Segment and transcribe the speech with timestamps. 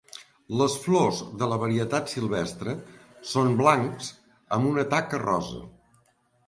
[0.61, 2.75] Les flors de la varietat silvestre
[3.35, 4.11] són blancs
[4.59, 5.65] amb una taca rosa.